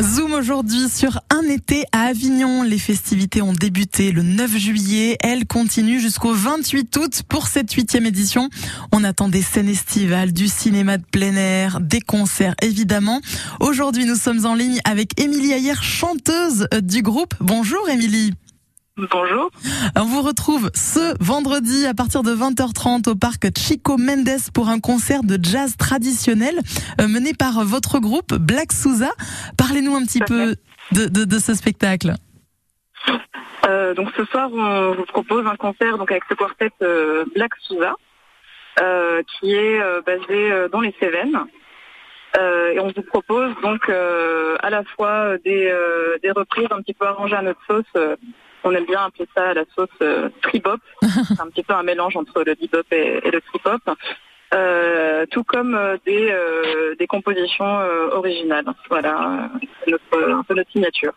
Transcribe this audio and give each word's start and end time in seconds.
Zoom 0.00 0.32
aujourd'hui 0.32 0.88
sur 0.88 1.20
un 1.30 1.42
été 1.42 1.84
à 1.90 2.02
Avignon. 2.02 2.62
Les 2.62 2.78
festivités 2.78 3.42
ont 3.42 3.52
débuté 3.52 4.12
le 4.12 4.22
9 4.22 4.56
juillet. 4.56 5.16
Elles 5.20 5.44
continuent 5.44 5.98
jusqu'au 5.98 6.32
28 6.32 6.96
août 6.96 7.22
pour 7.28 7.48
cette 7.48 7.72
huitième 7.72 8.06
édition. 8.06 8.48
On 8.92 9.02
attend 9.02 9.28
des 9.28 9.42
scènes 9.42 9.68
estivales, 9.68 10.32
du 10.32 10.46
cinéma 10.46 10.98
de 10.98 11.04
plein 11.04 11.34
air, 11.34 11.80
des 11.80 12.00
concerts 12.00 12.54
évidemment. 12.62 13.20
Aujourd'hui, 13.58 14.04
nous 14.04 14.16
sommes 14.16 14.46
en 14.46 14.54
ligne 14.54 14.80
avec 14.84 15.20
Émilie 15.20 15.52
Ayer, 15.52 15.74
chanteuse 15.82 16.68
du 16.80 17.02
groupe. 17.02 17.34
Bonjour 17.40 17.88
Émilie. 17.88 18.34
Bonjour. 18.98 19.50
On 19.94 20.06
vous 20.06 20.22
retrouve 20.22 20.72
ce 20.74 21.14
vendredi 21.22 21.86
à 21.86 21.94
partir 21.94 22.24
de 22.24 22.32
20h30 22.32 23.08
au 23.08 23.14
parc 23.14 23.56
Chico 23.56 23.96
Mendes 23.96 24.50
pour 24.52 24.68
un 24.68 24.80
concert 24.80 25.22
de 25.22 25.38
jazz 25.40 25.76
traditionnel 25.76 26.58
euh, 27.00 27.06
mené 27.06 27.32
par 27.32 27.64
votre 27.64 28.00
groupe 28.00 28.34
Black 28.34 28.72
Souza. 28.72 29.10
Parlez-nous 29.56 29.94
un 29.94 30.02
petit 30.02 30.18
peu 30.18 30.56
de, 30.90 31.06
de, 31.06 31.24
de, 31.24 31.38
ce 31.38 31.54
spectacle. 31.54 32.14
Euh, 33.68 33.94
donc 33.94 34.08
ce 34.16 34.24
soir, 34.24 34.50
on 34.52 34.94
vous 34.94 35.04
propose 35.04 35.46
un 35.46 35.54
concert 35.54 35.96
donc 35.96 36.10
avec 36.10 36.24
ce 36.28 36.34
quartet 36.34 36.72
euh, 36.82 37.24
Black 37.36 37.52
Souza 37.60 37.94
euh, 38.80 39.22
qui 39.38 39.54
est 39.54 39.80
basé 40.04 40.68
dans 40.72 40.80
les 40.80 40.94
Cévennes. 40.98 41.38
et 42.34 42.80
on 42.80 42.88
vous 42.88 43.02
propose 43.02 43.54
donc 43.62 43.88
à 43.88 44.70
la 44.70 44.82
fois 44.96 45.38
des, 45.44 45.72
des 46.20 46.32
reprises 46.32 46.66
un 46.72 46.82
petit 46.82 46.94
peu 46.94 47.06
arrangées 47.06 47.36
à 47.36 47.42
notre 47.42 47.60
sauce 47.68 48.18
on 48.64 48.72
aime 48.72 48.86
bien 48.86 49.04
appeler 49.04 49.28
ça 49.36 49.54
la 49.54 49.64
sauce 49.74 49.88
euh, 50.02 50.28
tribop. 50.42 50.80
C'est 51.02 51.40
un 51.40 51.48
petit 51.48 51.62
peu 51.62 51.74
un 51.74 51.82
mélange 51.82 52.16
entre 52.16 52.42
le 52.44 52.54
bebop 52.54 52.84
et, 52.92 53.20
le 53.30 53.40
tribop. 53.40 53.82
Euh, 54.54 55.26
tout 55.30 55.44
comme 55.44 55.74
euh, 55.74 55.98
des, 56.06 56.30
euh, 56.30 56.94
des 56.98 57.06
compositions 57.06 57.80
originales. 58.12 58.64
Voilà, 58.88 59.50
notre, 59.86 60.30
un 60.32 60.42
peu 60.42 60.54
notre 60.54 60.70
signature. 60.70 61.12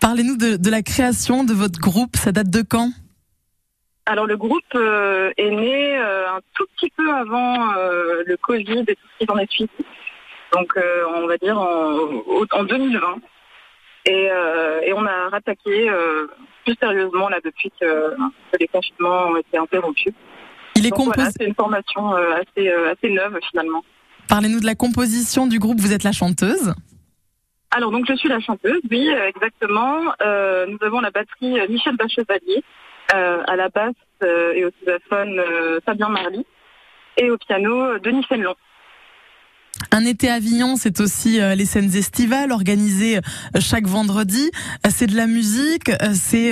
Parlez-nous 0.00 0.36
de, 0.36 0.56
de, 0.56 0.70
la 0.70 0.82
création 0.82 1.44
de 1.44 1.52
votre 1.52 1.78
groupe. 1.78 2.16
Ça 2.16 2.32
date 2.32 2.50
de 2.50 2.62
quand? 2.62 2.90
Alors 4.06 4.26
le 4.26 4.36
groupe 4.36 4.74
est 4.74 5.50
né 5.50 5.96
un 5.96 6.40
tout 6.54 6.66
petit 6.76 6.90
peu 6.90 7.10
avant 7.10 7.72
le 7.72 8.36
Covid 8.36 8.84
et 8.86 8.96
tout 8.96 9.06
ce 9.18 9.24
qui 9.24 9.30
en 9.30 9.38
est 9.38 9.50
suite. 9.50 9.70
Donc 10.52 10.76
on 11.16 11.26
va 11.26 11.38
dire 11.38 11.58
en, 11.58 12.10
en 12.52 12.64
2020. 12.64 13.00
Et, 14.06 14.28
et, 14.82 14.92
on 14.92 15.06
a 15.06 15.30
rattaqué 15.30 15.90
plus 16.64 16.76
sérieusement 16.80 17.28
là 17.28 17.38
depuis 17.44 17.70
que, 17.80 18.14
les 18.58 18.68
confinements 18.68 19.28
ont 19.28 19.36
été 19.36 19.58
interrompus. 19.58 20.12
Il 20.76 20.86
est 20.86 20.90
composé. 20.90 21.30
c'est 21.38 21.46
une 21.46 21.54
formation 21.54 22.16
euh, 22.16 22.34
assez, 22.34 22.68
euh, 22.68 22.92
assez 22.92 23.10
neuve 23.10 23.38
finalement. 23.50 23.84
Parlez-nous 24.28 24.60
de 24.60 24.66
la 24.66 24.74
composition 24.74 25.46
du 25.46 25.58
groupe. 25.58 25.80
Vous 25.80 25.92
êtes 25.92 26.02
la 26.02 26.12
chanteuse. 26.12 26.74
Alors 27.70 27.90
donc 27.90 28.06
je 28.08 28.14
suis 28.14 28.28
la 28.28 28.40
chanteuse, 28.40 28.80
oui 28.90 29.08
euh, 29.08 29.28
exactement. 29.28 30.02
nous 30.68 30.78
avons 30.80 31.00
la 31.00 31.10
batterie 31.10 31.58
Michel 31.68 31.96
Bachevalier, 31.96 32.62
à 33.12 33.56
la 33.56 33.68
basse 33.68 33.94
et 34.22 34.64
au 34.64 34.70
xylophone 34.70 35.40
Fabien 35.84 36.08
Marly 36.08 36.46
et 37.16 37.30
au 37.30 37.36
piano 37.36 37.98
Denis 37.98 38.24
Fénelon. 38.24 38.54
Un 39.94 40.06
été 40.06 40.28
à 40.28 40.34
Avignon, 40.34 40.74
c'est 40.74 40.98
aussi 40.98 41.40
euh, 41.40 41.54
les 41.54 41.66
scènes 41.66 41.94
estivales 41.94 42.50
organisées 42.50 43.18
euh, 43.18 43.60
chaque 43.60 43.86
vendredi. 43.86 44.50
Euh, 44.84 44.90
c'est 44.90 45.06
de 45.06 45.14
la 45.14 45.28
musique, 45.28 45.88
c'est 46.14 46.50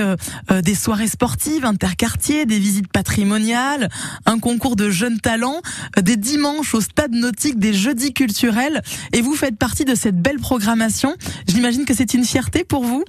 des 0.62 0.74
soirées 0.76 1.08
sportives, 1.08 1.64
interquartiers, 1.64 2.46
des 2.46 2.60
visites 2.60 2.92
patrimoniales, 2.92 3.88
un 4.26 4.38
concours 4.38 4.76
de 4.76 4.90
jeunes 4.90 5.18
talents, 5.18 5.60
des 6.00 6.16
dimanches 6.16 6.72
au 6.74 6.80
stade 6.80 7.10
nautique, 7.10 7.58
des 7.58 7.72
jeudis 7.72 8.14
culturels. 8.14 8.80
Et 9.12 9.22
vous 9.22 9.34
faites 9.34 9.58
partie 9.58 9.84
de 9.84 9.96
cette 9.96 10.22
belle 10.22 10.38
programmation. 10.38 11.16
J'imagine 11.48 11.84
que 11.84 11.94
c'est 11.94 12.14
une 12.14 12.24
fierté 12.24 12.62
pour 12.62 12.84
vous. 12.84 13.04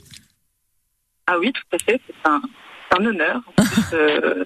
Ah 1.27 1.37
oui, 1.39 1.53
tout 1.53 1.75
à 1.75 1.77
fait. 1.77 2.01
C'est 2.07 2.29
un, 2.29 2.41
un 2.97 3.05
honneur. 3.05 3.41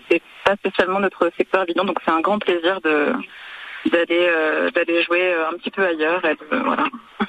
c'est 0.10 0.22
pas 0.44 0.56
spécialement 0.58 1.00
notre 1.00 1.32
secteur 1.38 1.64
évident, 1.64 1.86
donc 1.86 2.00
c'est 2.06 2.12
un 2.12 2.22
grand 2.22 2.40
plaisir 2.40 2.82
de 2.82 3.14
d'aller 3.90 4.30
euh, 4.30 4.72
d'aller 4.72 5.04
jouer 5.04 5.34
euh, 5.34 5.50
un 5.50 5.58
petit 5.58 5.72
peu 5.72 5.86
ailleurs 5.86 6.24
et 6.26 6.36
de, 6.36 6.64
voilà, 6.64 6.86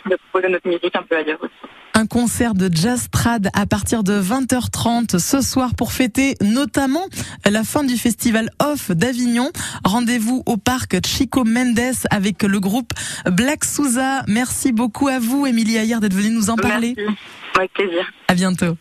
de 0.06 0.16
proposer 0.16 0.48
notre 0.48 0.68
musique 0.68 0.94
un 0.94 1.02
peu 1.02 1.16
ailleurs 1.16 1.38
aussi. 1.42 1.52
Un 1.94 2.06
concert 2.06 2.54
de 2.54 2.70
jazz 2.72 3.08
trad 3.10 3.48
à 3.54 3.66
partir 3.66 4.04
de 4.04 4.12
20h30 4.12 5.18
ce 5.18 5.40
soir 5.40 5.70
pour 5.76 5.92
fêter 5.92 6.34
notamment 6.40 7.04
la 7.44 7.64
fin 7.64 7.82
du 7.82 7.96
festival 7.96 8.50
Off 8.62 8.92
d'Avignon. 8.92 9.50
Rendez-vous 9.84 10.44
au 10.46 10.56
parc 10.56 11.04
Chico 11.04 11.42
Mendes 11.44 12.06
avec 12.10 12.44
le 12.44 12.60
groupe 12.60 12.92
Black 13.26 13.64
Souza. 13.64 14.22
Merci 14.28 14.72
beaucoup 14.72 15.08
à 15.08 15.18
vous, 15.18 15.46
Émilie 15.46 15.76
Ayer, 15.76 15.98
d'être 15.98 16.14
venue 16.14 16.30
nous 16.30 16.50
en 16.50 16.56
parler. 16.56 16.94
Merci. 16.96 17.18
Avec 17.56 17.72
plaisir. 17.72 18.08
À 18.28 18.34
bientôt. 18.34 18.76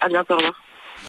À 0.00 0.08
bientôt. 0.08 0.34
Au 0.34 0.36
revoir. 0.36 0.63